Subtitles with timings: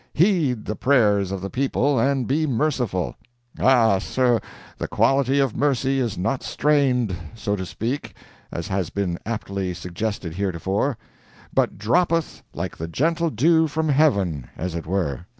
[0.15, 3.13] Heed the prayers of the people and be merciful!
[3.59, 4.41] Ah, sir,
[4.79, 8.15] the quality of mercy is not strained, so to speak
[8.51, 10.97] (as has been aptly suggested heretofore),
[11.53, 15.27] but droppeth like the gentle dew from Heaven, as it were.